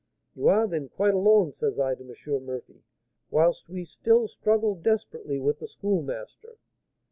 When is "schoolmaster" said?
5.67-6.57